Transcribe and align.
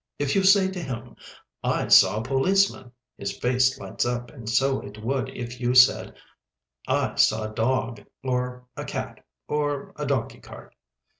If 0.17 0.33
you 0.35 0.41
say 0.41 0.67
to 0.71 0.81
him, 0.81 1.15
"I 1.63 1.87
saw 1.89 2.17
a 2.17 2.23
policeman," 2.23 2.91
his 3.19 3.37
face 3.37 3.77
lights 3.79 4.03
up 4.03 4.31
and 4.31 4.49
so 4.49 4.79
it 4.79 5.03
would 5.03 5.29
if 5.29 5.61
you 5.61 5.75
said 5.75 6.15
"I 6.87 7.13
saw 7.17 7.43
a 7.43 7.53
dog," 7.53 8.01
or 8.23 8.65
a 8.75 8.83
cat, 8.83 9.23
or 9.47 9.93
a 9.97 10.07
donkey 10.07 10.39
cart. 10.39 10.73